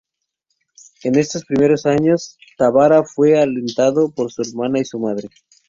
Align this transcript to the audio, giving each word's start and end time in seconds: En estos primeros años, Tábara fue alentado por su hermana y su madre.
En 1.03 1.15
estos 1.15 1.45
primeros 1.45 1.85
años, 1.85 2.35
Tábara 2.57 3.03
fue 3.03 3.39
alentado 3.39 4.09
por 4.09 4.31
su 4.31 4.41
hermana 4.41 4.79
y 4.79 4.85
su 4.85 4.97
madre. 4.97 5.29